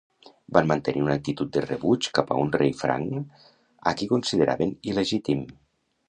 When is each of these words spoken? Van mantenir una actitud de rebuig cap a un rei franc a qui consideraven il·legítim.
Van 0.57 0.69
mantenir 0.69 1.01
una 1.07 1.17
actitud 1.19 1.51
de 1.57 1.61
rebuig 1.65 2.07
cap 2.19 2.31
a 2.31 2.37
un 2.45 2.49
rei 2.55 2.73
franc 2.79 3.47
a 3.91 3.93
qui 3.99 4.07
consideraven 4.15 4.73
il·legítim. 4.93 5.45